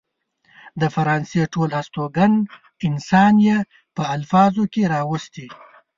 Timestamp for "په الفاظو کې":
3.95-4.83